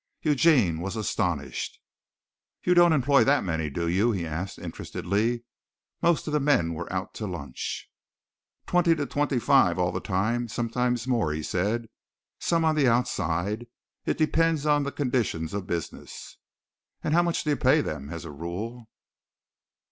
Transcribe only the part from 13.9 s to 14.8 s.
It depends